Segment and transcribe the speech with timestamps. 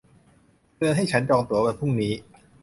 [0.77, 2.13] เตือนฉันให้จองตั๋ววันพรุ่งนี้